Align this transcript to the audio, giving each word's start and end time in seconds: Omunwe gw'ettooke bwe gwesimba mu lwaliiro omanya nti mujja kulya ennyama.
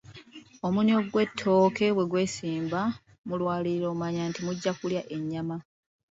Omunwe 0.67 0.95
gw'ettooke 1.11 1.85
bwe 1.95 2.05
gwesimba 2.11 2.81
mu 3.27 3.35
lwaliiro 3.39 3.87
omanya 3.93 4.21
nti 4.29 4.39
mujja 4.45 4.71
kulya 4.79 5.01
ennyama. 5.15 5.57